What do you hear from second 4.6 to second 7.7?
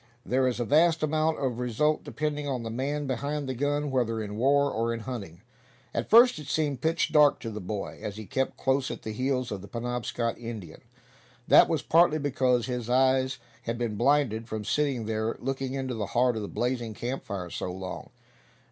or in hunting. At first it seemed pitch dark to the